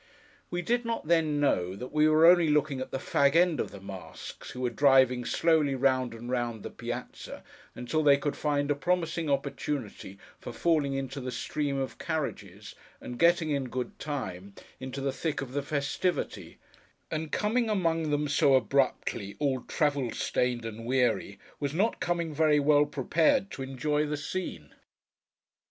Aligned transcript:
We 0.49 0.63
did 0.63 0.83
not, 0.83 1.05
then, 1.07 1.39
know 1.39 1.75
that 1.75 1.91
we 1.91 2.07
were 2.09 2.25
only 2.25 2.47
looking 2.49 2.79
at 2.81 2.89
the 2.89 2.97
fag 2.97 3.35
end 3.35 3.59
of 3.59 3.69
the 3.69 3.79
masks, 3.79 4.49
who 4.49 4.61
were 4.61 4.71
driving 4.71 5.25
slowly 5.25 5.75
round 5.75 6.15
and 6.15 6.27
round 6.27 6.63
the 6.63 6.71
Piazza 6.71 7.43
until 7.75 8.01
they 8.01 8.17
could 8.17 8.35
find 8.35 8.71
a 8.71 8.75
promising 8.75 9.29
opportunity 9.29 10.17
for 10.39 10.51
falling 10.51 10.95
into 10.95 11.21
the 11.21 11.31
stream 11.31 11.77
of 11.77 11.99
carriages, 11.99 12.73
and 12.99 13.19
getting, 13.19 13.51
in 13.51 13.65
good 13.69 13.99
time, 13.99 14.55
into 14.79 15.01
the 15.01 15.11
thick 15.13 15.39
of 15.39 15.51
the 15.53 15.61
festivity; 15.61 16.57
and 17.11 17.31
coming 17.31 17.69
among 17.69 18.09
them 18.09 18.27
so 18.27 18.55
abruptly, 18.55 19.35
all 19.37 19.61
travel 19.61 20.09
stained 20.09 20.65
and 20.65 20.83
weary, 20.87 21.37
was 21.59 21.75
not 21.75 21.99
coming 21.99 22.33
very 22.33 22.59
well 22.59 22.87
prepared 22.87 23.51
to 23.51 23.61
enjoy 23.61 24.03
the 24.07 24.17
scene. 24.17 24.73